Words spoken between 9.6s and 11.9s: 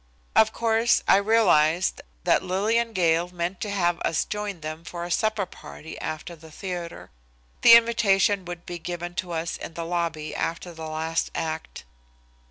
the lobby after the last act.